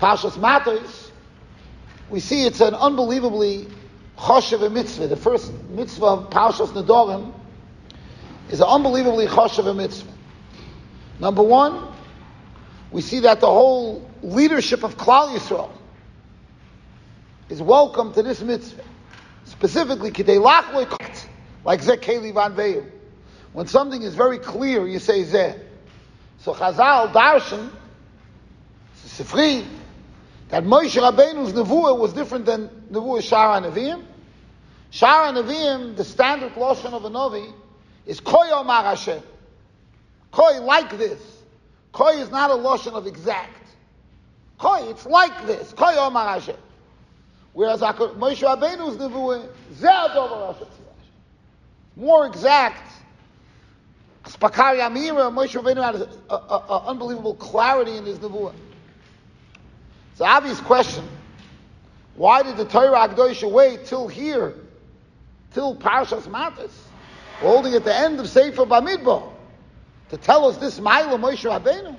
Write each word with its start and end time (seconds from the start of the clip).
Pashas 0.00 0.38
Matos, 0.38 1.12
we 2.08 2.20
see 2.20 2.46
it's 2.46 2.62
an 2.62 2.74
unbelievably 2.74 3.68
choshev 4.16 4.72
mitzvah. 4.72 5.08
The 5.08 5.16
first 5.16 5.52
mitzvah 5.68 6.06
of 6.06 6.30
Pashas 6.30 6.68
Nedorim 6.68 7.34
is 8.50 8.60
an 8.60 8.66
unbelievably 8.66 9.26
choshev 9.26 9.76
mitzvah. 9.76 10.10
Number 11.20 11.42
one, 11.42 11.92
we 12.90 13.02
see 13.02 13.20
that 13.20 13.40
the 13.40 13.46
whole 13.46 14.10
leadership 14.22 14.84
of 14.84 14.96
Klal 14.96 15.36
Yisrael 15.36 15.70
is 17.50 17.60
welcome 17.60 18.14
to 18.14 18.22
this 18.22 18.40
mitzvah. 18.40 18.84
Specifically, 19.44 20.08
like 20.08 21.82
Zekeli 21.82 22.32
Van 22.32 22.54
Veyu. 22.54 22.90
When 23.52 23.66
something 23.66 24.00
is 24.00 24.14
very 24.14 24.38
clear, 24.38 24.86
you 24.86 24.98
say 24.98 25.24
Zeh. 25.24 25.60
So 26.38 26.54
Chazal, 26.54 27.12
Darshan, 27.12 27.70
Sifri, 29.04 29.66
that 30.50 30.64
Moshe 30.64 31.00
Rabbeinu's 31.00 31.52
Nevuah 31.52 31.98
was 31.98 32.12
different 32.12 32.44
than 32.44 32.68
Nevuah 32.90 33.20
Shara 33.20 33.64
Nevi'im. 33.64 34.04
Shara 34.92 35.32
Nevi'im, 35.32 35.96
the 35.96 36.04
standard 36.04 36.56
lotion 36.56 36.92
of 36.92 37.04
a 37.04 37.10
Novi, 37.10 37.46
is 38.06 38.18
Koy 38.18 38.50
Omar 38.50 38.82
Hashem. 38.82 39.22
Koy 40.32 40.60
like 40.60 40.98
this. 40.98 41.20
Koy 41.92 42.20
is 42.20 42.30
not 42.30 42.50
a 42.50 42.54
lotion 42.54 42.94
of 42.94 43.06
exact. 43.06 43.68
Koy, 44.58 44.88
it's 44.90 45.06
like 45.06 45.46
this. 45.46 45.72
Koy 45.72 45.94
Omar 45.96 46.34
Hashem. 46.34 46.56
Whereas 47.52 47.80
Moshe 47.80 48.42
Rabbeinu's 48.42 48.96
Nevuah, 48.96 49.48
Zeh 49.74 50.52
Hashem. 50.52 50.66
More 51.96 52.26
exact. 52.26 52.92
Spakari 54.24 54.80
Amira, 54.80 55.32
Moshe 55.32 55.60
Rabbeinu 55.60 55.82
had 55.82 55.94
an 55.94 56.08
unbelievable 56.86 57.34
clarity 57.34 57.96
in 57.96 58.04
his 58.04 58.18
Nevuah. 58.18 58.54
It's 60.20 60.26
an 60.26 60.32
obvious 60.32 60.60
question. 60.60 61.08
Why 62.14 62.42
did 62.42 62.58
the 62.58 62.66
Torah 62.66 63.08
Agdosha 63.08 63.50
wait 63.50 63.86
till 63.86 64.06
here, 64.06 64.52
till 65.54 65.74
Parshas 65.74 66.24
Matas, 66.24 66.72
holding 67.38 67.72
at 67.72 67.84
the 67.84 67.96
end 67.96 68.20
of 68.20 68.28
Sefer 68.28 68.66
Bamidbar, 68.66 69.26
to 70.10 70.16
tell 70.18 70.44
us 70.44 70.58
this 70.58 70.78
Mila 70.78 71.16
Moshe 71.16 71.48
Rabbeinu? 71.48 71.96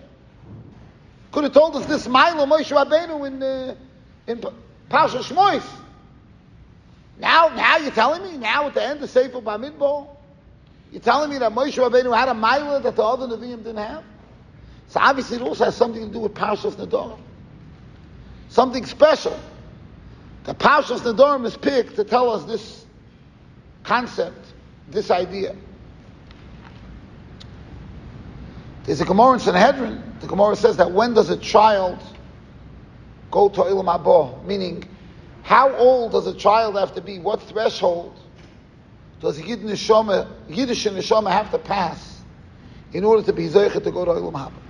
Could 1.31 1.45
have 1.45 1.53
told 1.53 1.75
us 1.75 1.87
this 1.87 2.07
Mila 2.07 2.45
Moshe 2.45 2.71
Rabbeinu 2.71 3.25
in 3.25 3.41
uh, 3.41 3.75
in 4.27 4.39
Parshas 4.91 5.23
Shmois. 5.23 5.67
Now, 7.17 7.47
now 7.47 7.77
you're 7.77 7.89
telling 7.89 8.21
me 8.21 8.37
now 8.37 8.67
at 8.67 8.75
the 8.75 8.83
end 8.83 9.01
of 9.01 9.09
Sefer 9.09 9.41
Bamidbar, 9.41 10.07
you're 10.91 11.01
telling 11.01 11.31
me 11.31 11.39
that 11.39 11.53
Moshe 11.53 11.73
Rabbeinu 11.73 12.15
had 12.15 12.29
a 12.29 12.35
Mila 12.35 12.81
that 12.83 12.95
the 12.95 13.03
other 13.03 13.25
Nevi'im 13.25 13.63
didn't 13.63 13.77
have? 13.77 14.03
So 14.89 14.99
obviously 14.99 15.37
it 15.37 15.41
also 15.41 15.65
has 15.65 15.75
something 15.75 16.05
to 16.05 16.13
do 16.13 16.19
with 16.19 16.35
Parshas 16.35 16.75
Nedarim 16.75 17.17
something 18.51 18.85
special. 18.85 19.37
The 20.43 20.53
Pashas 20.53 20.99
Nedarim 20.99 21.45
is 21.45 21.57
picked 21.57 21.95
to 21.95 22.03
tell 22.03 22.29
us 22.29 22.43
this 22.45 22.85
concept, 23.83 24.45
this 24.89 25.09
idea. 25.09 25.55
There's 28.83 29.01
a 29.01 29.05
Gemara 29.05 29.33
in 29.33 29.39
Sanhedrin. 29.39 30.03
The 30.19 30.27
Gemara 30.27 30.55
says 30.55 30.77
that 30.77 30.91
when 30.91 31.13
does 31.13 31.29
a 31.29 31.37
child 31.37 31.99
go 33.29 33.47
to 33.49 33.61
Ilam 33.61 33.93
Abba? 33.93 34.45
Meaning, 34.45 34.83
how 35.43 35.73
old 35.75 36.11
does 36.11 36.27
a 36.27 36.33
child 36.33 36.75
have 36.77 36.93
to 36.95 37.01
be? 37.01 37.19
What 37.19 37.41
threshold 37.43 38.19
does 39.21 39.39
Yiddish 39.39 39.87
Yiddish 39.87 40.85
neshama 40.87 41.31
have 41.31 41.51
to 41.51 41.59
pass 41.59 42.21
in 42.91 43.05
order 43.05 43.23
to 43.23 43.33
be 43.33 43.47
Zeicha 43.47 43.81
to 43.83 43.91
go 43.91 44.03
to 44.03 44.11
Ilam 44.11 44.35
Abba? 44.35 44.60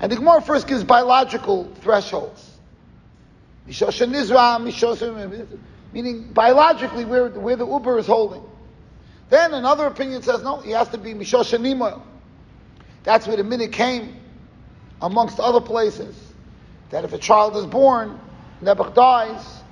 And 0.00 0.12
the 0.12 0.16
Gemara 0.16 0.40
first 0.40 0.66
gives 0.66 0.84
biological 0.84 1.72
thresholds. 1.80 2.44
Meaning 5.92 6.32
biologically 6.32 7.04
where, 7.04 7.28
where 7.28 7.56
the 7.56 7.66
Uber 7.66 7.98
is 7.98 8.06
holding. 8.06 8.42
Then 9.30 9.52
another 9.54 9.86
opinion 9.86 10.22
says 10.22 10.42
no, 10.42 10.60
he 10.60 10.70
has 10.70 10.88
to 10.90 10.98
be 10.98 11.14
Mishoshanimoil. 11.14 12.00
That's 13.04 13.26
where 13.26 13.36
the 13.36 13.44
minute 13.44 13.72
came, 13.72 14.16
amongst 15.00 15.38
other 15.40 15.60
places, 15.60 16.16
that 16.90 17.04
if 17.04 17.12
a 17.12 17.18
child 17.18 17.56
is 17.56 17.66
born, 17.66 18.18
Nebuch 18.62 18.94
dies, 18.94 19.62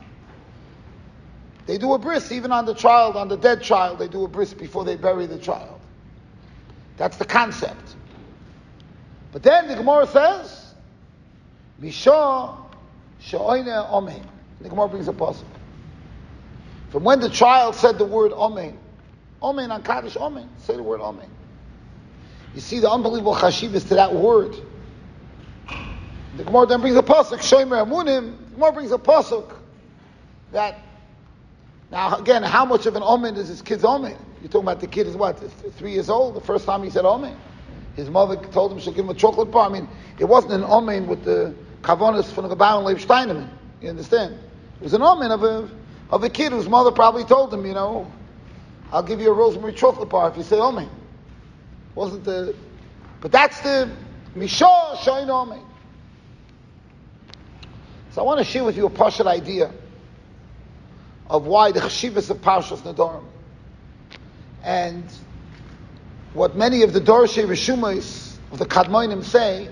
they 1.67 1.79
do 1.79 1.95
a 1.95 1.99
bris, 1.99 2.31
even 2.31 2.53
on 2.53 2.65
the 2.65 2.75
child, 2.75 3.17
on 3.17 3.29
the 3.29 3.37
dead 3.37 3.63
child, 3.63 3.99
they 3.99 4.09
do 4.09 4.25
a 4.25 4.29
bris 4.29 4.55
before 4.55 4.85
they 4.85 4.97
bury 4.97 5.27
the 5.27 5.39
child. 5.39 5.81
That's 6.97 7.17
the 7.17 7.25
concept. 7.25 7.96
But 9.37 9.43
then 9.43 9.69
the 9.69 9.75
Gemara 9.75 10.07
says, 10.07 10.73
Misha 11.79 12.57
Sha'oina 13.21 13.93
Omein. 13.93 14.27
The 14.63 14.71
Gemara 14.71 14.89
brings 14.89 15.09
a 15.09 15.13
puzzle. 15.13 15.47
From 16.89 17.05
when 17.05 17.21
the 17.21 17.29
child 17.29 17.75
said 17.75 17.99
the 17.99 18.07
word 18.07 18.33
Omein, 18.33 18.79
Omein 19.43 19.69
on 19.71 19.83
Kaddish 19.83 20.15
Omein, 20.15 20.49
say 20.61 20.77
the 20.77 20.83
word 20.83 21.01
Omein. 21.01 21.29
You 22.55 22.63
see 22.63 22.81
the 22.81 22.91
unbelievable 22.91 23.35
chashivas 23.35 23.87
to 23.89 23.97
that 23.97 24.15
word. 24.15 24.57
The 26.33 26.43
Gemara 26.43 26.65
then 26.65 26.81
brings 26.81 26.97
a 26.97 27.03
pasuk, 27.03 27.41
Shomer 27.41 27.87
Amunim. 27.87 28.39
The 28.39 28.55
Gemara 28.55 28.73
brings 28.73 28.91
a 28.91 28.97
pasuk 28.97 29.53
that 30.53 30.81
now 31.91 32.17
again, 32.17 32.43
how 32.43 32.65
much 32.65 32.87
of 32.87 32.97
an 32.97 33.03
omen 33.03 33.37
is 33.37 33.51
this 33.51 33.61
kid's 33.61 33.85
omen? 33.85 34.17
You're 34.41 34.49
talking 34.49 34.67
about 34.67 34.81
the 34.81 34.87
kid 34.87 35.07
is 35.07 35.15
what, 35.15 35.39
three 35.75 35.93
years 35.93 36.09
old. 36.09 36.37
The 36.37 36.41
first 36.41 36.65
time 36.65 36.83
he 36.83 36.89
said 36.89 37.05
omen, 37.05 37.39
his 37.97 38.11
mother 38.11 38.37
told 38.37 38.73
him 38.73 38.79
she'll 38.79 38.93
give 38.93 39.07
him 39.07 39.11
a 39.11 39.15
chocolate 39.15 39.51
bar. 39.51 39.69
I 39.69 39.73
mean, 39.73 39.89
it 40.19 40.27
wasn't 40.27 40.53
an 40.53 40.65
omen 40.65 41.07
with 41.09 41.25
the 41.25 41.55
kavonis 41.83 42.27
from 42.27 42.49
the 42.49 42.55
Gabaon 42.55 42.85
Leib 42.85 43.01
Steinman. 43.01 43.51
You 43.81 43.89
understand? 43.89 44.35
It 44.81 44.85
was 44.85 44.95
an 44.95 45.03
omen 45.03 45.31
of 45.31 45.43
a, 45.43 45.69
of 46.11 46.23
a 46.23 46.29
kid 46.29 46.53
whose 46.53 46.69
mother 46.69 46.93
probably 46.93 47.25
told 47.25 47.53
him, 47.53 47.65
you 47.65 47.75
know, 47.75 48.11
I'll 48.93 49.03
give 49.03 49.21
you 49.21 49.31
a 49.31 49.35
rosemary 49.35 49.73
chocolate 49.73 50.11
bar 50.11 50.31
if 50.31 50.37
you 50.37 50.43
say 50.43 50.59
omen. 50.59 50.89
Wasn't 51.95 52.25
the, 52.25 52.55
but 53.21 53.33
that's 53.33 53.61
the 53.61 53.91
Mishah 54.37 54.97
Shain 54.97 55.29
Omen. 55.29 55.63
So 58.13 58.21
I 58.21 58.25
want 58.25 58.39
to 58.39 58.45
share 58.45 58.65
with 58.65 58.77
you 58.77 58.87
a 58.87 58.91
partial 58.91 59.29
idea 59.29 59.73
of 61.29 61.47
why 61.47 61.73
the 61.73 61.81
chashivas 61.81 62.31
of 62.31 62.39
Parshas 62.39 62.81
Nedarim 62.83 63.25
and 64.63 65.05
what 66.37 66.55
many 66.55 66.83
of 66.83 66.93
the 66.93 67.01
Dorshei 67.01 67.47
Rishumais 67.47 68.37
of 68.53 68.59
the 68.59 68.67
Kadmoinim 68.67 69.25
say 69.25 69.71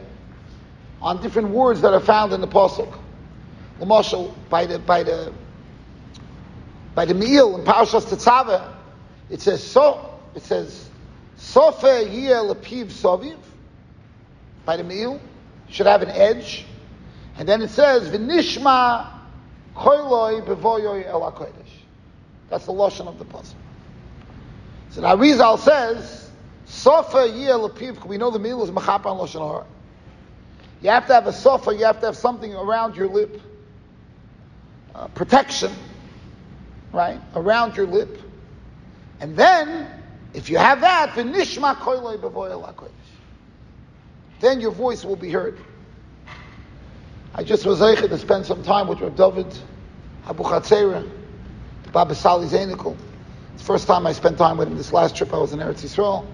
on 1.03 1.21
different 1.21 1.51
words 1.51 1.83
that 1.83 1.93
are 1.93 2.01
found 2.01 2.33
in 2.33 2.41
the 2.41 2.49
pasuk. 2.49 2.99
Lamashal 3.81 4.35
by 4.49 4.65
the 4.65 4.79
by 4.79 5.03
the 5.03 5.33
by 6.95 7.05
the 7.05 7.13
meal 7.13 7.57
in 7.57 7.65
Parshas 7.65 8.07
Tetzaveh, 8.07 8.73
it 9.29 9.43
says 9.43 9.63
so. 9.63 10.19
It 10.35 10.43
says 10.43 10.89
Sofer 11.37 12.11
Yeh 12.11 12.35
Lepiv 12.37 12.87
Soviv 12.87 13.37
by 14.65 14.79
the 14.79 14.85
meal 14.85 15.21
should 15.69 15.87
have 15.87 16.03
an 16.03 16.11
edge, 16.11 16.65
and 17.37 17.47
then 17.47 17.61
it 17.61 17.69
says 17.69 18.09
V'nishma 18.09 19.11
Koiloi 19.77 20.47
Bevoyoi 20.47 21.07
El 21.07 21.21
Hakodesh. 21.21 21.53
That's 22.49 22.65
the 22.65 22.73
lotion 22.73 23.07
of 23.07 23.19
the 23.19 23.27
pasuk. 23.27 23.55
So 24.91 25.03
now 25.03 25.17
Rizal 25.17 25.59
says 25.59 26.24
Sofer 26.75 27.27
Yeh. 27.27 28.05
We 28.07 28.19
know 28.19 28.31
the 28.31 28.39
meal 28.39 28.63
is 28.65 28.71
Machapa 28.71 29.11
and 29.11 29.21
Lashon 29.21 29.47
Hara. 29.47 29.67
You 30.83 30.91
have 30.91 31.07
to 31.07 31.15
have 31.15 31.27
a 31.27 31.33
sofa, 31.33 31.75
you 31.75 31.85
have 31.85 32.01
to 32.01 32.07
have 32.07 32.17
something 32.17 32.53
around 32.55 32.97
your 32.97 33.09
lip. 33.09 33.41
Uh, 34.95 35.09
protection, 35.09 35.73
right? 36.93 37.21
Around 37.35 37.77
your 37.77 37.87
lip. 37.87 38.21
And 39.21 39.37
then, 39.37 39.89
if 40.35 40.51
you 40.51 40.59
have 40.59 40.83
that, 40.83 41.11
nishma 41.11 42.91
then 44.41 44.61
your 44.61 44.73
voice 44.73 45.05
will 45.05 45.17
be 45.17 45.31
heard. 45.31 45.59
I 47.35 47.45
just 47.45 47.65
was 47.65 47.81
able 47.81 48.09
to 48.09 48.19
spend 48.19 48.45
some 48.45 48.63
time 48.63 48.89
with 48.89 49.01
Rav 49.01 49.17
David 49.17 49.59
Abu 50.29 50.43
Chatzera, 50.43 51.09
Baba 51.93 52.15
Sali 52.15 52.47
Zainikel. 52.47 52.97
It's 53.55 53.63
the 53.63 53.67
first 53.67 53.87
time 53.87 54.07
I 54.07 54.13
spent 54.13 54.37
time 54.37 54.59
with 54.59 54.69
him 54.69 54.77
this 54.77 54.93
last 54.93 55.17
trip 55.17 55.33
I 55.33 55.39
was 55.39 55.53
in 55.53 55.61
Eretz 55.61 55.83
Yisrael. 55.83 56.27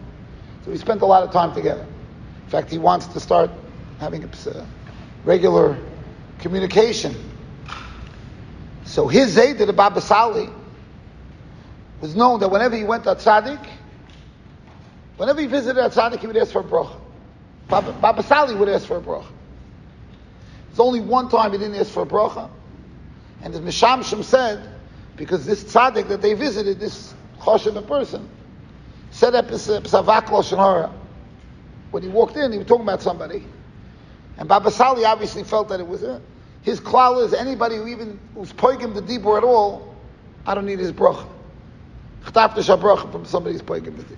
So 0.65 0.71
we 0.71 0.77
spent 0.77 1.03
a 1.03 1.07
lot 1.07 1.23
of 1.23 1.33
time 1.33 1.55
together. 1.55 1.87
In 2.45 2.51
fact, 2.51 2.71
he 2.71 2.79
wants 2.79 3.07
to 3.09 3.21
start 3.21 3.51
having 3.99 4.25
a 4.25 4.51
uh, 4.51 4.67
regular 5.25 5.79
communication. 6.39 7.15
So 8.85 9.07
his 9.07 9.31
Zayd, 9.31 9.59
the 9.59 9.73
Baba 9.73 10.01
Sali, 10.01 10.49
was 12.01 12.17
known 12.17 12.41
that 12.41 12.51
whenever 12.51 12.77
he 12.77 12.85
went 12.85 13.05
to 13.05 13.15
Tzaddik, 13.15 13.65
whenever 15.17 15.41
he 15.41 15.47
visited 15.47 15.81
Tzaddik, 15.93 16.21
he 16.21 16.27
would 16.27 16.37
ask 16.37 16.53
for 16.53 16.61
a 16.61 16.65
bracha. 16.65 16.99
Baba, 17.69 17.93
Baba 17.93 18.23
Sali 18.23 18.55
would 18.55 18.69
ask 18.69 18.87
for 18.87 18.97
a 18.97 19.01
bracha. 19.01 19.27
It's 20.71 20.81
only 20.81 21.01
one 21.01 21.29
time 21.29 21.53
he 21.53 21.59
didn't 21.59 21.77
ask 21.77 21.91
for 21.91 22.03
a 22.03 22.07
bracha. 22.07 22.51
And 23.43 23.55
the 23.55 23.61
Mishamshim 23.61 24.25
said, 24.25 24.69
because 25.17 25.47
this 25.47 25.65
tzaddik 25.65 26.09
that 26.09 26.23
they 26.23 26.35
visited, 26.35 26.81
this 26.81 27.15
choshev 27.41 27.87
person, 27.87 28.29
set 29.11 29.35
up 29.35 29.51
his 29.51 29.67
psavak 29.67 30.27
lashon 30.27 30.93
When 31.91 32.03
he 32.03 32.09
walked 32.09 32.37
in, 32.37 32.53
he 32.53 32.59
was 32.59 32.67
talking 32.67 32.85
about 32.85 33.03
somebody. 33.03 33.45
And 34.39 34.49
Baba 34.49 34.71
Sali 34.71 35.05
obviously 35.05 35.45
felt 35.45 35.69
that 35.69 35.81
it 35.81 35.87
was 35.87 36.03
a, 36.03 36.21
his 36.63 36.81
klal 36.81 37.25
is 37.25 37.35
anybody 37.35 37.77
who 37.77 37.87
even 37.87 38.19
who's 38.35 38.53
poigim 38.53 38.95
the 38.95 39.03
dibur 39.03 39.37
at 39.37 39.45
all, 39.45 39.95
I 40.47 40.55
don't 40.55 40.67
need 40.67 40.79
his 40.79 40.93
bracha. 40.93 41.27
Chtaf 42.25 42.55
the 42.55 42.61
shabracha 42.61 43.11
from 43.13 43.25
somebody's 43.25 43.63
poigim 43.63 43.97
the 43.97 44.03
dibur. 44.05 44.17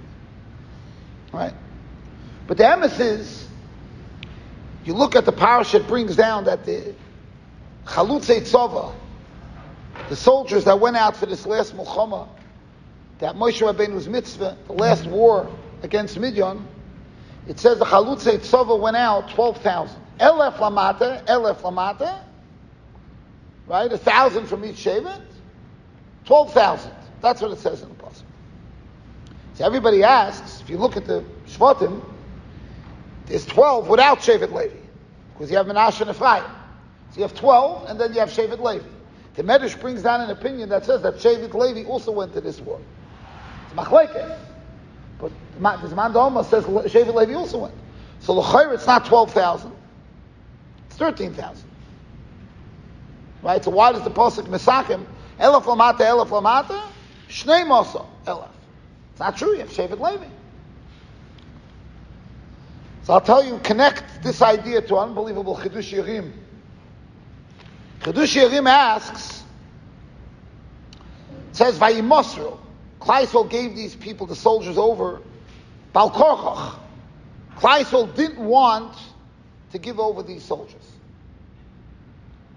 Right? 1.32 1.54
But 2.46 2.58
the 2.58 2.64
emes 2.64 3.00
is, 3.00 3.48
you 4.84 4.94
look 4.94 5.16
at 5.16 5.24
the 5.24 5.32
parasha, 5.32 5.78
it 5.78 5.86
brings 5.86 6.16
down 6.16 6.44
that 6.44 6.66
the 6.66 6.94
Chalutzei 7.86 8.40
Tzova, 8.40 8.92
the 10.08 10.16
soldiers 10.16 10.64
that 10.64 10.78
went 10.78 10.96
out 10.96 11.16
for 11.16 11.26
this 11.26 11.46
last 11.46 11.76
Mulchama, 11.76 12.28
that 13.22 13.36
Moshe 13.36 13.62
Rabbeinu's 13.62 14.08
mitzvah, 14.08 14.58
the 14.66 14.72
last 14.72 15.06
war 15.06 15.48
against 15.84 16.18
Midian, 16.18 16.66
it 17.46 17.60
says 17.60 17.78
the 17.78 17.84
Chalutzei 17.84 18.38
Tzova 18.38 18.78
went 18.78 18.96
out 18.96 19.30
12,000. 19.30 19.96
Elef 20.18 20.54
Lamata, 20.56 21.24
Elef 21.26 21.60
Lamata, 21.60 22.18
right? 23.68 23.92
A 23.92 23.96
thousand 23.96 24.46
from 24.46 24.64
each 24.64 24.74
Shevet, 24.74 25.22
12,000. 26.24 26.90
That's 27.20 27.40
what 27.40 27.52
it 27.52 27.60
says 27.60 27.82
in 27.82 27.90
the 27.90 27.94
Pasuk. 27.94 28.24
So 29.54 29.64
everybody 29.66 30.02
asks, 30.02 30.60
if 30.60 30.68
you 30.68 30.76
look 30.76 30.96
at 30.96 31.04
the 31.04 31.24
Shvatim, 31.46 32.04
there's 33.26 33.46
12 33.46 33.86
without 33.86 34.18
Shevet 34.18 34.50
Levi, 34.52 34.74
because 35.32 35.48
you 35.48 35.58
have 35.58 35.66
Menashe 35.66 36.00
and 36.00 36.10
Ephraim. 36.10 36.42
So 37.12 37.18
you 37.18 37.22
have 37.22 37.36
12, 37.36 37.88
and 37.88 38.00
then 38.00 38.14
you 38.14 38.18
have 38.18 38.30
Shevet 38.30 38.58
Levi. 38.58 38.84
The 39.36 39.44
Medrash 39.44 39.80
brings 39.80 40.02
down 40.02 40.22
an 40.22 40.30
opinion 40.30 40.70
that 40.70 40.84
says 40.84 41.02
that 41.02 41.18
Shevet 41.18 41.54
Levi 41.54 41.88
also 41.88 42.10
went 42.10 42.32
to 42.32 42.40
this 42.40 42.58
war. 42.58 42.80
It's 43.72 43.88
Machlekes. 43.88 44.38
But 45.18 45.32
the 45.54 45.88
Zman 45.88 46.12
Doma 46.12 46.44
says 46.44 46.64
Shevet 46.64 47.14
Levi 47.14 47.34
also 47.34 47.58
went. 47.58 47.74
So 48.20 48.34
L'chayr, 48.34 48.74
it's 48.74 48.86
not 48.86 49.04
12,000. 49.06 49.72
It's 50.88 50.96
13,000. 50.96 51.68
Right? 53.42 53.64
So 53.64 53.70
why 53.70 53.92
does 53.92 54.04
the 54.04 54.10
Pasuk 54.10 54.46
Mesakim, 54.46 55.04
Elef 55.38 55.62
Lamata, 55.64 56.00
Elef 56.00 56.28
Lamata, 56.28 56.80
Shnei 57.28 57.66
Mosa, 57.66 58.06
Elef. 58.26 58.48
It's 59.12 59.20
not 59.20 59.36
true, 59.36 59.52
you 59.52 59.60
have 59.60 59.70
Shevet 59.70 59.98
Levi. 59.98 60.26
So 63.04 63.14
I'll 63.14 63.20
tell 63.20 63.44
you, 63.44 63.58
connect 63.64 64.04
this 64.22 64.42
idea 64.42 64.80
to 64.82 64.96
unbelievable 64.96 65.56
Chidush 65.56 65.92
Yerim. 65.92 66.32
Chidush 68.00 68.40
Yerim 68.40 68.68
asks, 68.68 69.42
says, 71.50 71.76
Vayimosru, 71.78 72.58
Kleisel 73.02 73.50
gave 73.50 73.74
these 73.74 73.96
people, 73.96 74.28
the 74.28 74.36
soldiers, 74.36 74.78
over 74.78 75.20
Balkorchach. 75.92 76.78
Kleisel 77.56 78.14
didn't 78.14 78.38
want 78.38 78.96
to 79.72 79.78
give 79.78 79.98
over 79.98 80.22
these 80.22 80.44
soldiers. 80.44 80.74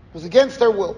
It 0.09 0.13
was 0.13 0.23
against 0.23 0.59
their 0.59 0.69
will. 0.69 0.97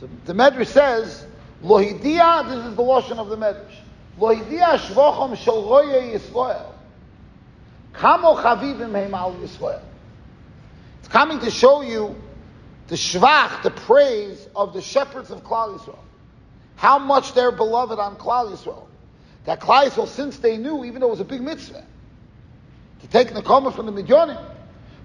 So 0.00 0.08
the 0.24 0.32
Medrash 0.32 0.68
says, 0.68 1.26
Lohidia, 1.62 2.48
this 2.48 2.64
is 2.64 2.74
the 2.74 2.82
lotion 2.82 3.18
of 3.18 3.28
the 3.28 3.36
Medrash. 3.36 3.76
Lohidia 4.18 4.78
shvochom 4.78 5.36
shel 5.36 5.68
roye 5.68 6.14
Yisrael. 6.14 6.72
Kamo 7.92 8.36
chavivim 8.36 8.92
heim 8.92 9.12
al 9.12 9.34
Yisrael. 9.34 9.82
It's 11.00 11.08
coming 11.08 11.38
to 11.40 11.50
show 11.50 11.82
you 11.82 12.16
the 12.88 12.94
shvach, 12.94 13.62
the 13.62 13.70
praise 13.70 14.48
of 14.56 14.72
the 14.72 14.80
shepherds 14.80 15.30
of 15.30 15.44
Klal 15.44 15.78
Yisrael. 15.78 15.98
How 16.82 16.98
much 16.98 17.34
they're 17.34 17.52
beloved 17.52 18.00
on 18.00 18.16
Klal 18.16 18.50
Yisrael. 18.50 18.88
That 19.44 19.60
Klal 19.60 19.86
Yisrael, 19.86 20.08
since 20.08 20.38
they 20.38 20.56
knew, 20.56 20.84
even 20.84 21.00
though 21.00 21.06
it 21.06 21.10
was 21.10 21.20
a 21.20 21.24
big 21.24 21.40
mitzvah, 21.40 21.84
to 23.02 23.06
take 23.06 23.32
the 23.32 23.40
Nekoma 23.40 23.72
from 23.72 23.86
the 23.86 23.92
Midyanim, 23.92 24.44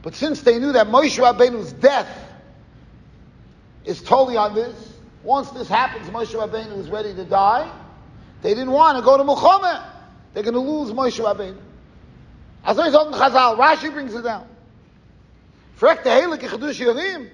but 0.02 0.16
since 0.16 0.42
they 0.42 0.58
knew 0.58 0.72
that 0.72 0.88
Moshe 0.88 1.22
Rabbeinu's 1.22 1.74
death 1.74 2.10
is 3.86 4.02
totally 4.02 4.38
on 4.38 4.56
this, 4.56 4.94
once 5.22 5.52
this 5.52 5.68
happens, 5.68 6.10
Moshe 6.10 6.34
Rabbeinu 6.34 6.80
is 6.80 6.90
ready 6.90 7.14
to 7.14 7.24
die, 7.24 7.72
they 8.42 8.56
didn't 8.56 8.72
want 8.72 8.98
to 8.98 9.04
go 9.04 9.16
to 9.16 9.24
Mulchama. 9.24 9.86
They're 10.34 10.42
going 10.42 10.56
to 10.56 10.60
lose 10.60 10.92
Moshe 10.92 11.24
Rabbeinu. 11.24 11.60
As 12.64 12.80
I 12.80 12.90
sagen 12.90 13.14
Chazal, 13.14 13.56
Rashi 13.56 13.94
brings 13.94 14.16
it 14.16 14.24
down. 14.24 14.48
Fragt 15.76 16.06
der 16.06 16.20
Heilige 16.24 16.50
Chedush 16.50 16.84
Yerim, 16.84 17.30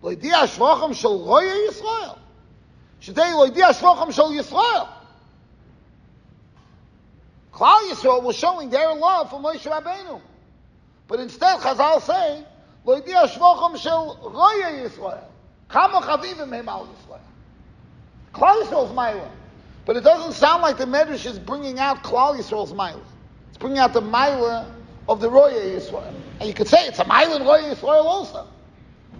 lo 0.00 0.14
ydiya 0.14 0.46
shvochem 0.46 0.94
shel 0.94 1.26
roya 1.26 1.52
Yisrael. 1.68 2.18
Shetei 3.02 3.34
lo 3.34 3.48
ydiya 3.48 3.72
shvochem 3.72 4.12
shel 4.12 4.30
Yisrael. 4.30 4.88
Klal 7.52 7.90
Yisrael 7.90 8.22
was 8.22 8.36
showing 8.36 8.70
their 8.70 8.94
love 8.94 9.30
for 9.30 9.40
Moshe 9.40 9.68
Rabbeinu. 9.68 10.20
But 11.08 11.18
instead, 11.18 11.58
Chazal 11.58 12.00
say, 12.00 12.44
lo 12.84 13.00
ydiya 13.00 13.26
shvochem 13.26 13.76
shel 13.76 14.18
roya 14.22 14.88
Yisrael. 14.88 15.24
Kama 15.68 16.00
chavivim 16.00 16.54
hem 16.54 16.68
al 16.68 16.86
Yisrael. 16.86 17.18
Klal 18.32 18.62
Yisrael's 18.62 18.92
Mailah. 18.92 19.30
But 19.84 19.96
it 19.96 20.04
doesn't 20.04 20.34
sound 20.34 20.62
like 20.62 20.78
the 20.78 20.84
Medrash 20.84 21.26
is 21.26 21.40
bringing 21.40 21.80
out 21.80 22.04
Klal 22.04 22.36
Yisrael's 22.36 22.72
Mailah. 22.72 23.02
It's 23.48 23.58
bringing 23.58 23.78
out 23.78 23.92
the 23.92 24.00
Mailah 24.00 24.70
of 25.08 25.20
the 25.20 25.28
Roya 25.28 25.58
Yisrael. 25.58 26.14
And 26.38 26.48
you 26.48 26.54
could 26.54 26.68
say 26.68 26.86
it's 26.86 27.00
a 27.00 27.04
Mailah 27.04 27.40
in 27.40 27.46
Roya 27.46 27.74
Yisrael 27.74 28.04
also. 28.04 28.46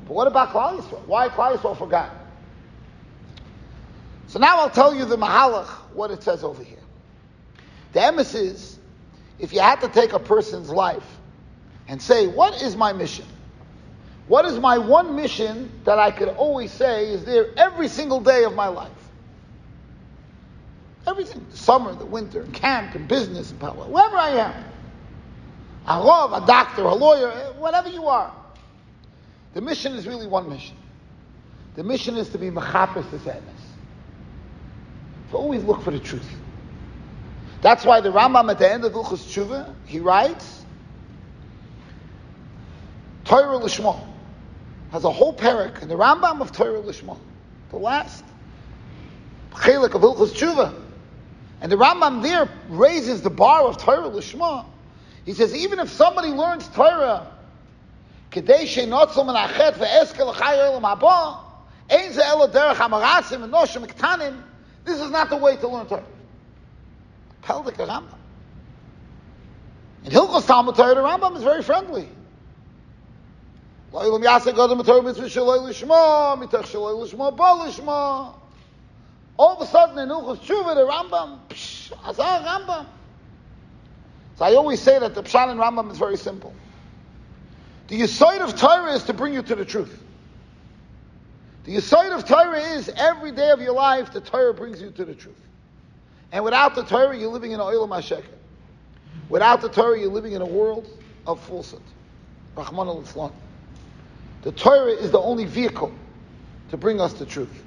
But 0.06 0.14
what 0.14 0.28
about 0.28 0.50
Klal 0.50 0.78
Yisrael? 0.78 1.04
Why 1.06 1.28
Klal 1.28 1.56
Yisrael 1.56 1.76
forgot? 1.76 2.21
So 4.32 4.38
now 4.38 4.60
I'll 4.60 4.70
tell 4.70 4.94
you 4.94 5.04
the 5.04 5.18
Mahalach, 5.18 5.68
what 5.92 6.10
it 6.10 6.22
says 6.22 6.42
over 6.42 6.64
here. 6.64 6.78
The 7.92 8.00
emes 8.00 8.34
is, 8.34 8.78
if 9.38 9.52
you 9.52 9.60
had 9.60 9.82
to 9.82 9.88
take 9.88 10.14
a 10.14 10.18
person's 10.18 10.70
life 10.70 11.04
and 11.86 12.00
say, 12.00 12.26
what 12.28 12.62
is 12.62 12.74
my 12.74 12.94
mission? 12.94 13.26
What 14.28 14.46
is 14.46 14.58
my 14.58 14.78
one 14.78 15.16
mission 15.16 15.70
that 15.84 15.98
I 15.98 16.10
could 16.10 16.28
always 16.28 16.72
say 16.72 17.10
is 17.10 17.26
there 17.26 17.48
every 17.58 17.88
single 17.88 18.22
day 18.22 18.44
of 18.44 18.54
my 18.54 18.68
life? 18.68 18.90
Everything. 21.06 21.44
The 21.50 21.56
summer, 21.58 21.94
the 21.94 22.06
winter, 22.06 22.44
camp, 22.54 22.94
and 22.94 23.06
business, 23.06 23.50
and 23.50 23.60
power, 23.60 23.84
wherever 23.84 24.16
I 24.16 24.30
am. 24.30 24.64
A 25.88 26.02
love, 26.02 26.42
a 26.42 26.46
doctor, 26.46 26.84
a 26.84 26.94
lawyer, 26.94 27.30
eh, 27.30 27.50
whatever 27.58 27.90
you 27.90 28.06
are. 28.06 28.34
The 29.52 29.60
mission 29.60 29.92
is 29.92 30.06
really 30.06 30.26
one 30.26 30.48
mission. 30.48 30.76
The 31.74 31.84
mission 31.84 32.16
is 32.16 32.30
to 32.30 32.38
be 32.38 32.48
mechapis 32.48 33.10
this 33.10 33.20
emes. 33.24 33.61
To 35.31 35.37
always 35.37 35.63
look 35.63 35.81
for 35.81 35.91
the 35.91 35.99
truth. 35.99 36.29
That's 37.61 37.83
why 37.83 38.01
the 38.01 38.11
Rambam 38.11 38.49
at 38.51 38.59
the 38.59 38.71
end 38.71 38.85
of 38.85 38.93
Ilchus 38.93 39.23
Tshuva, 39.25 39.73
he 39.85 39.99
writes, 39.99 40.63
Torah 43.25 43.59
Lishma 43.59 43.99
has 44.91 45.03
a 45.03 45.11
whole 45.11 45.33
parak 45.33 45.81
in 45.81 45.89
the 45.89 45.95
Rambam 45.95 46.39
of 46.41 46.51
Torah 46.51 46.81
Lishma, 46.81 47.17
the 47.71 47.77
last 47.77 48.23
chelik 49.51 49.95
of 49.95 50.01
Ilchus 50.01 50.31
Tshuva. 50.31 50.73
And 51.59 51.71
the 51.71 51.75
Rambam 51.75 52.21
there 52.21 52.47
raises 52.69 53.21
the 53.21 53.29
bar 53.29 53.63
of 53.63 53.77
Torah 53.77 54.09
Lishma. 54.09 54.65
He 55.25 55.33
says, 55.33 55.53
even 55.55 55.79
if 55.79 55.89
somebody 55.89 56.29
learns 56.29 56.67
Torah, 56.69 57.27
כדי 58.31 58.67
שנוצל 58.67 59.23
מן 59.23 59.35
החטא 59.35 59.75
ואזכה 59.79 60.23
לחיי 60.23 60.67
עולם 60.67 60.85
הבא, 60.85 61.33
אין 61.89 62.13
זה 62.13 62.33
אלא 62.33 62.45
דרך 62.45 62.81
המרסים 62.81 63.43
ונושים 63.43 63.85
קטנים, 63.85 64.41
this 64.84 65.00
is 65.00 65.10
not 65.10 65.30
the 65.30 65.36
way 65.36 65.56
to 65.56 65.68
learn 65.68 65.86
Torah. 65.86 66.04
Peldik 67.42 67.74
Rambam. 67.74 68.18
In 70.04 70.12
Hilchos 70.12 70.46
Talmud 70.46 70.74
Torah, 70.74 70.94
the 70.94 71.00
Rambam 71.00 71.36
is 71.36 71.42
very 71.42 71.62
friendly. 71.62 72.08
All 73.92 74.16
of 79.56 79.60
a 79.60 79.66
sudden 79.66 79.98
in 79.98 80.08
Hilchos 80.08 80.38
Tshuva, 80.38 80.74
the 80.74 80.86
Rambam, 80.86 81.38
psh, 81.48 81.92
Azar 82.08 82.40
Rambam. 82.42 82.86
So 84.36 84.44
I 84.44 84.54
always 84.54 84.80
say 84.80 84.98
that 84.98 85.14
the 85.14 85.22
Pshat 85.22 85.52
in 85.52 85.58
Rambam 85.58 85.90
is 85.90 85.98
very 85.98 86.16
simple. 86.16 86.54
The 87.88 88.00
Yisoid 88.00 88.40
of 88.40 88.56
Torah 88.56 88.94
is 88.94 89.04
to 89.04 89.12
bring 89.12 89.34
you 89.34 89.42
to 89.42 89.54
the 89.54 89.64
truth. 89.64 90.02
The 91.64 91.76
Yisoid 91.76 92.16
of 92.16 92.26
Torah 92.26 92.58
is 92.58 92.88
every 92.96 93.30
day 93.30 93.50
of 93.50 93.60
your 93.60 93.74
life, 93.74 94.12
the 94.12 94.20
Torah 94.20 94.52
brings 94.52 94.82
you 94.82 94.90
to 94.90 95.04
the 95.04 95.14
truth. 95.14 95.40
And 96.32 96.44
without 96.44 96.74
the 96.74 96.82
Torah, 96.82 97.16
you're 97.16 97.30
living 97.30 97.52
in 97.52 97.60
an 97.60 97.66
oil 97.66 97.84
of 97.84 98.22
Without 99.28 99.60
the 99.60 99.68
Torah, 99.68 99.98
you're 99.98 100.10
living 100.10 100.32
in 100.32 100.42
a 100.42 100.46
world 100.46 100.88
of 101.26 101.40
falsehood. 101.40 101.82
Rahman 102.56 102.88
al 102.88 103.32
The 104.42 104.52
Torah 104.52 104.92
is 104.92 105.10
the 105.10 105.20
only 105.20 105.44
vehicle 105.44 105.92
to 106.70 106.76
bring 106.76 107.00
us 107.00 107.12
the 107.12 107.26
truth. 107.26 107.62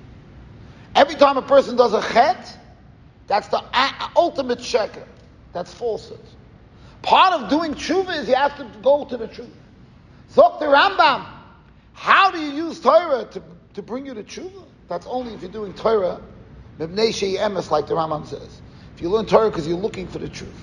Every 0.96 1.16
time 1.16 1.38
a 1.38 1.42
person 1.42 1.76
does 1.76 1.94
a 1.94 2.02
chet, 2.02 2.58
that's 3.28 3.48
the 3.48 3.64
ultimate 4.16 4.60
sheker. 4.60 5.06
That's 5.54 5.74
falsehood. 5.74 6.20
Part 7.02 7.42
of 7.42 7.50
doing 7.50 7.76
tshuva 7.76 8.18
is 8.18 8.28
you 8.28 8.36
have 8.36 8.58
to 8.58 8.70
go 8.82 9.06
to 9.06 9.16
the 9.16 9.28
truth. 9.28 9.56
Zok 10.34 10.60
the 10.60 10.66
Rambam. 10.66 11.26
How 11.94 12.32
do 12.32 12.40
you 12.40 12.52
use 12.52 12.80
Torah 12.80 13.26
to, 13.26 13.44
to 13.76 13.82
bring 13.82 14.06
you 14.06 14.14
to 14.14 14.24
tshuva? 14.24 14.64
That's 14.88 15.06
only 15.06 15.34
if 15.34 15.42
you're 15.42 15.52
doing 15.52 15.74
Torah, 15.74 16.22
mibnei 16.80 17.38
emes, 17.38 17.72
like 17.72 17.88
the 17.88 17.94
Rambam 17.94 18.28
says. 18.28 18.62
If 18.96 19.02
you 19.02 19.10
learn 19.10 19.26
Torah 19.26 19.50
because 19.50 19.68
you're 19.68 19.78
looking 19.78 20.08
for 20.08 20.20
the 20.20 20.30
truth. 20.30 20.54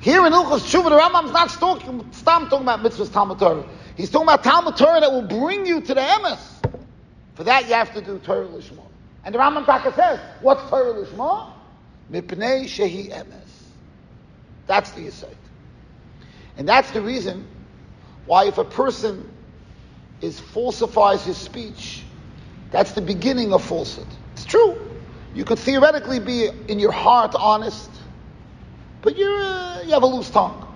Here 0.00 0.26
in 0.26 0.32
Ilchos 0.32 0.60
Tshuva, 0.60 0.90
the 0.90 0.98
Rambam's 0.98 1.32
not 1.32 1.48
talking, 1.50 2.06
stop 2.12 2.50
talking 2.50 2.66
about 2.66 2.80
mitzvahs 2.80 3.12
Talmud 3.12 3.38
Torah. 3.38 3.66
He's 3.96 4.10
talking 4.10 4.26
about 4.26 4.44
Talmud 4.44 4.76
Torah 4.76 5.00
that 5.00 5.10
will 5.10 5.22
bring 5.22 5.64
you 5.64 5.80
to 5.80 5.94
the 5.94 6.00
emes. 6.00 6.40
For 7.34 7.44
that, 7.44 7.68
you 7.68 7.74
have 7.74 7.94
to 7.94 8.00
do 8.00 8.18
Torah 8.18 8.46
Lishma. 8.46 8.84
And 9.24 9.34
the 9.34 9.38
Rambam 9.38 9.64
Taka 9.64 9.92
says, 9.94 10.20
what's 10.40 10.68
Torah 10.68 10.92
Lishma? 10.94 11.52
Mipnei 12.12 12.64
Shehi 12.64 13.10
Emes. 13.10 13.48
That's 14.66 14.90
the 14.90 15.02
insight. 15.06 15.36
And 16.56 16.68
that's 16.68 16.90
the 16.90 17.00
reason 17.00 17.46
why 18.26 18.46
if 18.46 18.58
a 18.58 18.64
person 18.64 19.30
is 20.20 20.38
falsifies 20.38 21.24
his 21.24 21.36
speech, 21.36 22.03
that's 22.74 22.90
the 22.90 23.02
beginning 23.02 23.52
of 23.52 23.62
falsehood. 23.62 24.08
It's 24.32 24.44
true. 24.44 24.76
You 25.32 25.44
could 25.44 25.60
theoretically 25.60 26.18
be 26.18 26.48
in 26.66 26.80
your 26.80 26.90
heart 26.90 27.36
honest, 27.38 27.88
but 29.00 29.16
you're, 29.16 29.42
uh, 29.42 29.82
you 29.82 29.92
have 29.92 30.02
a 30.02 30.06
loose 30.06 30.28
tongue. 30.28 30.66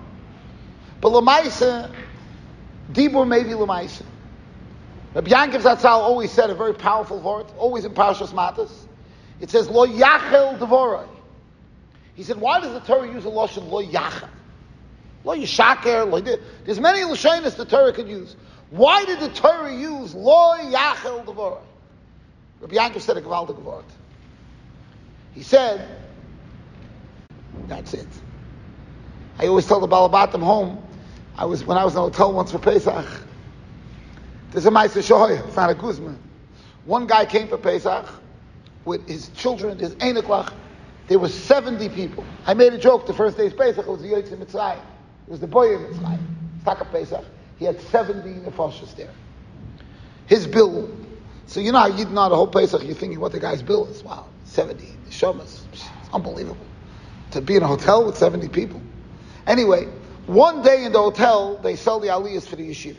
But 1.00 1.10
Lamaisa, 1.10 1.92
Dibur 2.92 3.26
maybe 3.26 3.50
Lamaisa. 3.50 4.04
Rabbi 5.12 5.28
Yankiv 5.28 5.62
Zatzal 5.62 5.86
always 5.86 6.30
said 6.30 6.50
a 6.50 6.54
very 6.54 6.72
powerful 6.72 7.18
word, 7.18 7.46
always 7.58 7.84
in 7.84 7.92
Parashas 7.94 8.32
Matas. 8.32 8.70
It 9.40 9.50
says, 9.50 9.68
Lo 9.68 9.84
Yachel 9.84 10.56
Devorah. 10.56 11.08
He 12.14 12.22
said, 12.22 12.40
why 12.40 12.60
does 12.60 12.74
the 12.74 12.80
Torah 12.86 13.12
use 13.12 13.24
a 13.24 13.28
Lashon 13.28 13.68
Lo 13.68 13.84
Yachel? 13.84 14.28
Lo 15.24 15.36
Yishaker, 15.36 16.08
Lo 16.08 16.20
There's 16.64 16.78
many 16.78 17.00
Lashonis 17.00 17.56
the 17.56 17.64
Torah 17.64 17.92
could 17.92 18.08
use. 18.08 18.36
Why 18.70 19.04
did 19.04 19.18
the 19.18 19.30
Torah 19.30 19.74
use 19.74 20.14
Lo 20.14 20.58
Yachel 20.58 21.24
Devorah? 21.24 21.62
Rabbi 22.60 22.76
Yankiv 22.76 23.00
said 23.00 23.16
a 23.16 23.22
Gavaldik 23.22 23.60
word. 23.62 23.84
He 25.34 25.42
said, 25.42 25.86
that's 27.68 27.94
it. 27.94 28.08
I 29.38 29.46
always 29.46 29.66
tell 29.66 29.80
the 29.80 29.86
Balabatim 29.86 30.42
home, 30.42 30.82
I 31.36 31.44
was, 31.44 31.64
when 31.64 31.78
I 31.78 31.84
was 31.84 31.94
in 31.94 31.98
a 31.98 32.02
hotel 32.02 32.32
once 32.32 32.50
for 32.50 32.58
Pesach, 32.58 33.06
there's 34.50 34.66
a 34.66 34.70
Maisa 34.70 35.00
Shohoy, 35.00 35.40
Fana 35.50 35.78
Guzman. 35.78 36.18
One 36.84 37.06
guy 37.06 37.24
came 37.26 37.46
for 37.46 37.58
Pesach 37.58 38.08
with 38.84 39.06
his 39.06 39.28
children, 39.28 39.78
his 39.78 39.94
Einiklach. 39.96 40.52
There 41.06 41.18
were 41.18 41.28
70 41.28 41.88
people. 41.90 42.24
I 42.46 42.54
made 42.54 42.72
a 42.72 42.78
joke 42.78 43.06
the 43.06 43.14
first 43.14 43.36
day's 43.36 43.52
Pesach, 43.52 43.86
it 43.86 43.90
was 43.90 44.02
the 44.02 44.08
Yotzim 44.08 44.38
Mitzrayim. 44.38 44.80
It 45.26 45.30
was 45.30 45.40
the 45.40 45.46
boy 45.46 45.74
of 45.74 45.82
Mitzrayim. 45.82 46.20
Taka 46.64 46.86
Pesach. 46.86 47.24
He 47.58 47.64
had 47.64 47.80
70 47.80 48.28
nefashas 48.40 48.96
there. 48.96 49.10
His 50.26 50.46
bill. 50.46 50.90
So 51.48 51.60
you 51.60 51.72
know 51.72 51.78
how 51.78 51.86
you 51.86 52.04
know 52.04 52.28
the 52.28 52.36
whole 52.36 52.46
Pesach, 52.46 52.84
you're 52.84 52.94
thinking 52.94 53.18
what 53.20 53.32
the 53.32 53.40
guy's 53.40 53.62
bill 53.62 53.86
is. 53.86 54.04
Wow, 54.04 54.26
70 54.44 54.84
neshamas. 55.08 55.62
It's 55.72 55.84
unbelievable. 56.12 56.58
To 57.32 57.40
be 57.40 57.56
in 57.56 57.62
a 57.62 57.66
hotel 57.66 58.04
with 58.04 58.18
70 58.18 58.48
people. 58.48 58.82
Anyway, 59.46 59.86
one 60.26 60.60
day 60.60 60.84
in 60.84 60.92
the 60.92 61.00
hotel, 61.00 61.56
they 61.56 61.74
sell 61.74 62.00
the 62.00 62.08
aliyahs 62.08 62.46
for 62.46 62.56
the 62.56 62.70
yeshiva. 62.70 62.98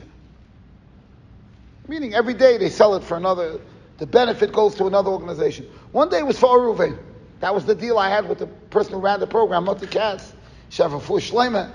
Meaning 1.88 2.16
every 2.16 2.34
day 2.34 2.58
they 2.58 2.70
sell 2.70 2.96
it 2.96 3.04
for 3.04 3.18
another, 3.18 3.60
the 4.00 4.08
benefit 4.08 4.52
goes 4.52 4.74
to 4.76 4.88
another 4.88 5.12
organization. 5.12 5.70
One 5.92 6.10
day 6.10 6.24
was 6.24 6.40
for 6.40 6.58
Aruve. 6.58 6.98
That 7.42 7.54
was 7.54 7.66
the 7.66 7.76
deal 7.76 8.00
I 8.00 8.10
had 8.10 8.28
with 8.28 8.40
the 8.40 8.48
person 8.48 8.94
who 8.94 9.00
ran 9.00 9.20
the 9.20 9.28
program, 9.28 9.66
Moti 9.66 9.86
Katz, 9.86 10.34
Shafafu 10.72 11.20
Shleiman. 11.20 11.72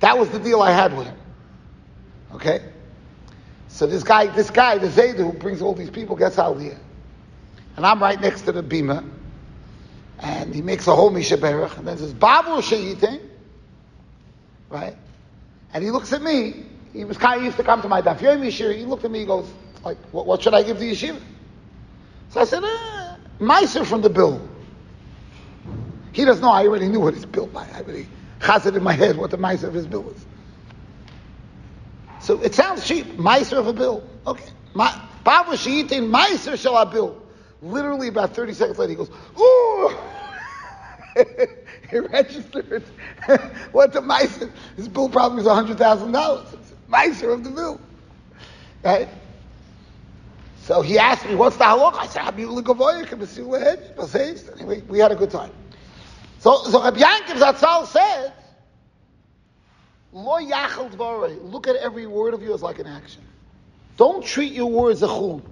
That 0.00 0.18
was 0.18 0.28
the 0.28 0.38
deal 0.38 0.60
I 0.60 0.72
had 0.72 0.94
with 0.94 1.06
him. 1.06 1.16
Okay? 2.34 2.60
So 3.78 3.86
this 3.86 4.02
guy, 4.02 4.26
this 4.26 4.50
guy, 4.50 4.78
the 4.78 4.88
Zayda 4.88 5.18
who 5.18 5.32
brings 5.32 5.62
all 5.62 5.72
these 5.72 5.90
people 5.90 6.16
gets 6.16 6.36
out 6.36 6.60
here. 6.60 6.78
And 7.76 7.86
I'm 7.86 8.02
right 8.02 8.20
next 8.20 8.42
to 8.42 8.52
the 8.52 8.62
bima. 8.62 9.08
And 10.18 10.52
he 10.52 10.62
makes 10.62 10.88
a 10.88 10.96
whole 10.96 11.10
Misha 11.10 11.36
Berach. 11.36 11.78
And 11.78 11.86
then 11.86 11.96
says, 11.96 12.12
Babu 12.12 12.60
Shayitin. 12.60 13.20
Right? 14.68 14.96
And 15.72 15.84
he 15.84 15.92
looks 15.92 16.12
at 16.12 16.22
me 16.22 16.64
he 16.92 17.04
was 17.04 17.16
kind 17.16 17.38
of 17.38 17.44
used 17.44 17.56
to 17.58 17.62
come 17.62 17.80
to 17.82 17.88
my 17.88 18.02
daf. 18.02 18.18
He 18.18 18.84
looked 18.84 19.04
at 19.04 19.10
me. 19.10 19.20
He 19.20 19.24
goes, 19.24 19.48
like, 19.84 19.98
what, 20.10 20.26
what, 20.26 20.42
should 20.42 20.54
I 20.54 20.64
give 20.64 20.80
the 20.80 20.90
yeshiva? 20.90 21.20
So 22.30 22.40
I 22.40 22.44
said, 22.44 22.64
eh, 22.64 23.16
Meiser 23.38 23.86
from 23.86 24.02
the 24.02 24.10
bill. 24.10 24.46
He 26.12 26.24
doesn't 26.24 26.42
know. 26.42 26.50
I 26.50 26.66
already 26.66 26.88
knew 26.88 27.00
what 27.00 27.14
his 27.14 27.24
bill 27.24 27.46
by. 27.46 27.68
I 27.72 27.82
already 27.82 28.08
has 28.40 28.66
it 28.66 28.74
in 28.74 28.82
my 28.82 28.94
head 28.94 29.16
what 29.16 29.30
the 29.30 29.38
Meiser 29.38 29.64
of 29.64 29.74
his 29.74 29.86
bill 29.86 30.02
was. 30.02 30.26
So 32.28 32.38
it 32.42 32.54
sounds 32.54 32.86
cheap. 32.86 33.06
Meiser 33.16 33.56
of 33.56 33.68
a 33.68 33.72
bill. 33.72 34.06
Okay. 34.26 34.44
Baba 34.74 35.52
Shiitin 35.52 36.10
Meiser 36.10 36.60
shall 36.60 36.76
I 36.76 36.84
bill. 36.84 37.16
Literally 37.62 38.08
about 38.08 38.34
30 38.34 38.52
seconds 38.52 38.78
later, 38.78 38.90
he 38.90 38.96
goes, 38.96 39.08
ooh! 39.40 39.96
he 41.90 41.98
registered. 42.00 42.82
What's 43.72 43.96
a 43.96 44.02
Meiser? 44.02 44.50
His 44.76 44.88
bill 44.88 45.08
probably 45.08 45.42
was 45.42 45.46
$100,000. 45.46 46.58
Meiser 46.90 47.32
of 47.32 47.44
the 47.44 47.50
bill. 47.50 47.80
Right? 48.84 49.08
So 50.64 50.82
he 50.82 50.98
asked 50.98 51.24
me, 51.24 51.34
what's 51.34 51.56
the 51.56 51.64
halach? 51.64 51.94
I 51.94 52.08
said, 52.08 52.24
Anyway, 54.60 54.82
we 54.86 54.98
had 54.98 55.12
a 55.12 55.16
good 55.16 55.30
time. 55.30 55.52
So, 56.40 56.62
so 56.64 56.84
Rabbi 56.84 57.00
Yankiv 57.00 57.38
Zatzal 57.38 57.86
said, 57.86 58.34
Lo 60.18 60.38
yachal 60.40 60.90
dvarei. 60.90 61.38
Look 61.52 61.68
at 61.68 61.76
every 61.76 62.06
word 62.06 62.34
of 62.34 62.42
yours 62.42 62.62
like 62.62 62.78
an 62.78 62.86
action. 62.86 63.22
Don't 63.96 64.24
treat 64.24 64.52
your 64.52 64.70
words 64.70 65.02
a 65.02 65.06
chum. 65.06 65.42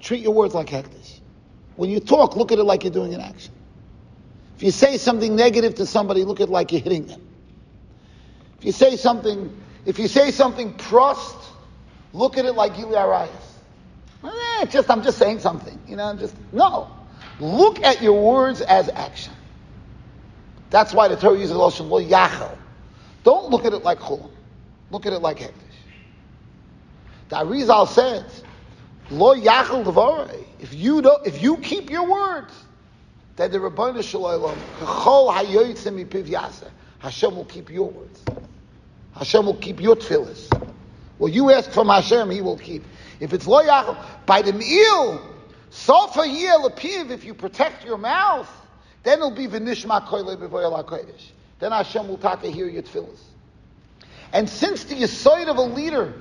Treat 0.00 0.22
your 0.22 0.34
words 0.34 0.54
like 0.54 0.68
hektish. 0.68 1.20
When 1.74 1.90
you 1.90 2.00
talk, 2.00 2.36
look 2.36 2.52
at 2.52 2.58
it 2.58 2.64
like 2.64 2.84
you're 2.84 2.92
doing 2.92 3.14
an 3.14 3.20
action. 3.20 3.52
If 4.56 4.62
you 4.62 4.70
say 4.70 4.96
something 4.96 5.34
negative 5.34 5.74
to 5.76 5.86
somebody, 5.86 6.24
look 6.24 6.40
at 6.40 6.48
it 6.48 6.52
like 6.52 6.72
you're 6.72 6.80
hitting 6.80 7.06
them. 7.06 7.20
If 8.58 8.64
you 8.64 8.72
say 8.72 8.96
something 8.96 9.54
if 9.84 10.00
you 10.00 10.08
say 10.08 10.32
something 10.32 10.74
prost, 10.74 11.36
look 12.12 12.38
at 12.38 12.44
it 12.44 12.54
like 12.54 12.76
Gili 12.76 12.96
Arayas. 12.96 13.28
Eh, 14.24 14.66
just 14.66 14.90
I'm 14.90 15.02
just 15.02 15.18
saying 15.18 15.38
something, 15.38 15.78
you 15.86 15.96
know. 15.96 16.04
I'm 16.04 16.18
just 16.18 16.34
no. 16.52 16.90
Look 17.38 17.82
at 17.84 18.02
your 18.02 18.20
words 18.20 18.60
as 18.60 18.88
action. 18.88 19.32
That's 20.70 20.92
why 20.92 21.08
the 21.08 21.16
Torah 21.16 21.38
uses 21.38 21.50
the 21.50 21.58
lashon 21.58 21.88
lo 21.88 22.02
yachel. 22.02 22.56
Don't 23.26 23.50
look 23.50 23.64
at 23.64 23.72
it 23.72 23.82
like 23.82 23.98
chulon. 23.98 24.30
Look 24.92 25.04
at 25.04 25.12
it 25.12 25.18
like 25.18 25.38
hektish. 25.40 25.52
The 27.28 27.36
Arizal 27.36 27.88
says, 27.88 28.44
lo 29.10 29.34
yachel 29.34 29.82
devorei. 29.82 30.44
If 30.60 30.72
you 30.72 31.02
don't, 31.02 31.26
if 31.26 31.42
you 31.42 31.56
keep 31.56 31.90
your 31.90 32.08
words, 32.08 32.54
then 33.34 33.50
the 33.50 33.58
Rabbanu 33.58 34.04
Shalom, 34.04 34.56
chol 34.78 35.34
hayoytzim 35.34 36.04
mipiv 36.04 36.28
yaseh. 36.28 36.70
Hashem 37.00 37.34
will 37.34 37.46
keep 37.46 37.68
your 37.68 37.90
words. 37.90 38.22
Hashem 39.16 39.44
will 39.44 39.56
keep 39.56 39.80
your 39.80 39.96
tefillas. 39.96 40.48
Well, 41.18 41.32
you 41.32 41.50
ask 41.50 41.68
from 41.72 41.88
Hashem, 41.88 42.30
He 42.30 42.42
will 42.42 42.58
keep. 42.58 42.84
If 43.18 43.32
it's 43.32 43.48
lo 43.48 43.60
yachal, 43.60 43.96
by 44.26 44.42
the 44.42 44.52
meal, 44.52 45.20
sofa 45.70 46.28
yel 46.28 46.70
apiv, 46.70 47.10
if 47.10 47.24
you 47.24 47.34
protect 47.34 47.84
your 47.84 47.98
mouth, 47.98 48.48
then 49.02 49.18
it'll 49.18 49.32
be 49.32 49.48
v'nishma 49.48 50.06
koile 50.06 50.36
b'voyel 50.36 50.84
HaKodesh. 50.84 51.32
Then 51.58 51.72
Hashem 51.72 52.08
will 52.08 52.18
take 52.18 52.40
hear 52.54 52.68
your 52.68 52.82
tefillas. 52.82 53.20
And 54.32 54.48
since 54.48 54.84
the 54.84 54.96
yisoid 54.96 55.48
of 55.48 55.56
a 55.56 55.62
leader 55.62 56.12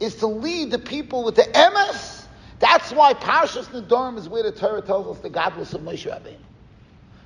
is 0.00 0.16
to 0.16 0.26
lead 0.26 0.70
the 0.70 0.78
people 0.78 1.24
with 1.24 1.34
the 1.34 1.42
emes, 1.42 2.24
that's 2.58 2.92
why 2.92 3.14
Parshas 3.14 3.66
Nedarim 3.66 4.16
is 4.18 4.28
where 4.28 4.42
the 4.42 4.52
Torah 4.52 4.82
tells 4.82 5.16
us 5.16 5.22
the 5.22 5.30
godless 5.30 5.74
of 5.74 5.82
Moshe 5.82 6.10
Rabbeinu. 6.10 6.38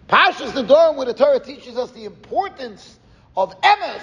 Parshas 0.09 0.51
Nedarim, 0.51 0.97
where 0.97 1.07
the 1.07 1.15
Torah 1.15 1.41
teaches 1.41 1.77
us 1.77 1.91
the 1.93 2.05
importance 2.05 2.99
of 3.37 3.59
emes, 3.61 4.03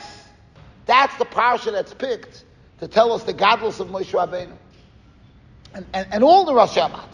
that's 0.86 1.16
the 1.18 1.26
parsha 1.26 1.72
that's 1.72 1.94
picked 1.94 2.46
to 2.80 2.88
tell 2.88 3.12
us 3.12 3.24
the 3.24 3.34
godless 3.34 3.80
of 3.80 3.90
Moshe 3.90 4.12
Rabbeinu. 4.12 4.54
And, 5.74 5.86
and, 5.94 6.08
and 6.12 6.24
all 6.24 6.46
the 6.46 6.54
Rashi 6.54 6.82
Amatas. 6.82 7.06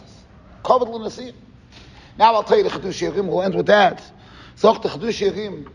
Covered 0.64 0.88
Lunasiyim. 0.88 1.34
Now 2.18 2.34
I'll 2.34 2.44
tell 2.44 2.56
you 2.56 2.62
the 2.62 2.70
Chedush 2.70 3.06
Yerim. 3.06 3.26
We'll 3.26 3.42
end 3.42 3.54
with 3.54 3.66
that. 3.66 4.02
Zog 4.56 4.82
the 4.82 4.88
Chedush 4.88 5.30
Yerim. 5.30 5.68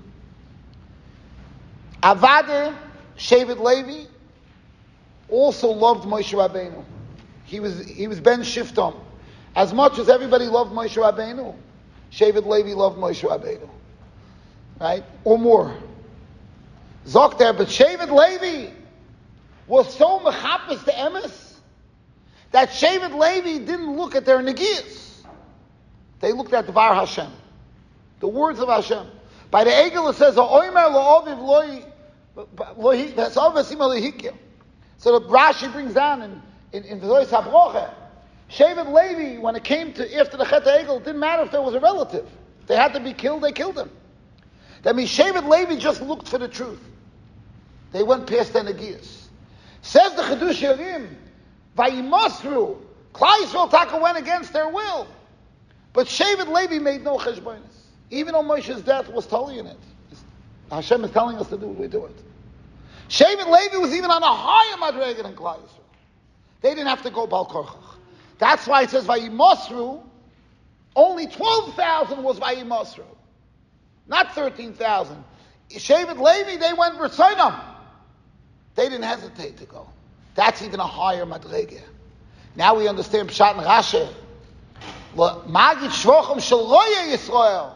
Avade, 2.02 2.76
Shevet 3.18 3.60
Levi, 3.60 4.08
also 5.30 5.70
loved 5.70 6.08
Moshe 6.08 6.34
Rabbeinu. 6.34 6.84
He 7.46 7.60
was, 7.60 7.86
he 7.86 8.08
was 8.08 8.20
Ben 8.20 8.42
Shiftom. 8.42 8.96
As 9.56 9.74
much 9.74 10.00
as 10.00 10.10
everybody 10.10 10.46
loved 10.46 10.72
Moshe 10.72 11.02
Rabbeinu, 11.02 11.56
Shevet 12.12 12.46
Levi 12.46 12.74
loved 12.74 12.98
Moshe 12.98 13.28
Rabbeinu. 13.28 13.70
Right? 14.80 15.04
Or 15.24 15.38
more. 15.38 15.76
Zok 17.06 17.38
there, 17.38 17.54
but 17.54 17.68
Shevet 17.68 18.10
Levi 18.10 18.72
was 19.68 19.94
so 19.96 20.20
mechapis 20.20 20.84
to 20.86 20.92
Emes 20.92 21.56
that 22.52 22.70
Shevet 22.70 23.14
Levi 23.18 23.64
didn't 23.66 23.96
look 23.96 24.16
at 24.16 24.26
their 24.26 24.40
negiyas. 24.40 25.24
They 26.20 26.34
looked 26.34 26.54
at 26.54 26.66
the 26.66 26.72
Var 26.72 26.94
Hashem, 26.94 27.32
the 28.20 28.28
words 28.28 28.60
of 28.60 28.70
Hashem. 28.70 29.08
By 29.50 29.64
the 29.64 29.72
Egel 29.72 30.10
it 30.12 30.16
says, 30.16 30.36
"Oimer 30.36 30.92
So 34.98 35.20
the 35.20 35.28
Rashi 35.28 35.72
brings 35.72 35.94
down 35.94 36.22
in 36.22 36.42
in, 36.74 36.84
in 36.86 37.00
V'zois 37.02 37.28
Habroche, 37.28 37.94
Shevet 38.50 38.92
Levi, 38.92 39.40
when 39.40 39.56
it 39.56 39.64
came 39.64 39.94
to 39.94 40.20
after 40.20 40.38
the 40.38 40.46
Chet 40.46 40.66
Egel, 40.66 40.98
it 40.98 41.06
didn't 41.06 41.20
matter 41.20 41.44
if 41.44 41.52
there 41.52 41.62
was 41.62 41.74
a 41.74 41.80
relative. 41.80 42.28
If 42.62 42.68
they 42.68 42.76
had 42.76 42.94
to 42.94 43.00
be 43.00 43.14
killed, 43.14 43.44
they 43.44 43.52
killed 43.52 43.78
him. 43.78 43.90
That 44.84 44.96
means 44.96 45.10
Shevet 45.10 45.48
Levi 45.48 45.76
just 45.80 46.02
looked 46.02 46.28
for 46.28 46.38
the 46.38 46.48
truth. 46.48 46.82
They 47.92 48.04
went 48.04 48.28
past 48.28 48.54
the 48.54 48.60
Nagias. 48.60 49.26
Says 49.82 50.16
the 50.16 50.22
Chedush 50.24 50.62
Yerim, 50.62 51.10
Vayimosru, 51.78 52.78
Klai 53.14 53.44
Yisrael 53.44 53.70
Taka 53.70 53.98
went 53.98 54.18
against 54.18 54.54
their 54.54 54.70
will. 54.70 55.08
But 55.94 56.08
Shevet 56.08 56.48
Levi 56.48 56.80
made 56.80 57.04
no 57.04 57.18
cheshbonis. 57.18 57.60
Even 58.10 58.34
though 58.34 58.44
Moshe's 58.44 58.82
death 58.82 59.10
was 59.10 59.28
totally 59.28 59.60
in 59.60 59.68
it. 59.68 59.78
Hashem 60.72 61.04
is 61.04 61.12
telling 61.12 61.38
us 61.38 61.50
to 61.50 61.58
do 61.58 61.70
it, 61.72 61.78
we 61.78 61.88
do 61.88 62.06
it. 62.06 62.16
Shevet 63.12 63.46
Levi 63.46 63.76
was 63.76 63.94
even 63.94 64.10
on 64.10 64.24
a 64.24 64.34
higher 64.34 64.78
madrega 64.78 65.24
than 65.24 65.36
Yisrael. 65.36 65.60
They 66.62 66.70
didn't 66.70 66.88
have 66.88 67.04
to 67.04 67.10
go 67.10 67.28
Bal 67.28 67.46
Korchach. 67.46 67.98
That's 68.40 68.66
why 68.66 68.84
it 68.84 68.90
says 68.90 69.06
Vayimosru, 69.06 70.02
only 70.96 71.28
12,000 71.28 72.24
was 72.24 72.40
Vayimosru. 72.40 73.04
Not 74.08 74.34
13,000. 74.34 75.22
Shevet 75.72 76.18
Levi, 76.20 76.56
they 76.56 76.72
went 76.72 76.96
Ratzonam. 77.00 77.62
They 78.76 78.84
didn't 78.84 79.04
hesitate 79.04 79.58
to 79.58 79.66
go. 79.66 79.90
That's 80.36 80.62
even 80.62 80.80
a 80.80 80.88
higher 80.88 81.26
madrega. 81.26 81.82
Now 82.56 82.78
we 82.78 82.88
understand 82.88 83.28
Pshat 83.28 83.58
and 83.58 83.66
Rashi. 83.68 84.08
Magid 85.16 85.90
Shvochem 85.90 86.38
Shaloya 86.38 87.14
Yisrael. 87.14 87.74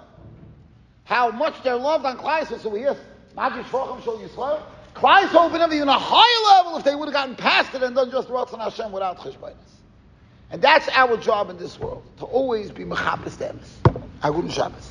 How 1.04 1.30
much 1.32 1.62
they're 1.62 1.76
loved 1.76 2.06
on 2.06 2.18
Klai 2.18 2.58
So 2.62 2.70
we 2.70 2.80
hear 2.80 2.96
Magid 3.36 3.66
Shvochem 3.66 4.02
Shal 4.02 4.18
Yisrael. 4.18 4.62
Klai 4.96 5.24
would 5.52 5.60
have 5.60 5.70
been 5.70 5.78
even 5.78 5.90
a 5.90 6.00
higher 6.00 6.56
level 6.56 6.78
if 6.78 6.86
they 6.86 6.96
would 6.96 7.06
have 7.06 7.14
gotten 7.14 7.36
past 7.36 7.76
it 7.76 7.84
and 7.84 7.96
done 7.96 8.10
just 8.12 8.30
Ratzon 8.30 8.60
Hashem 8.60 8.92
without 8.92 9.20
Cheshbainis. 9.20 9.56
And 10.52 10.62
that's 10.62 10.88
our 10.90 11.18
job 11.18 11.50
in 11.50 11.58
this 11.58 11.78
world, 11.78 12.04
to 12.20 12.26
always 12.26 12.72
be 12.72 12.86
Mechabes 12.86 13.38
Demis. 13.38 13.78
Agudin 14.22 14.52
Shabbos. 14.52 14.84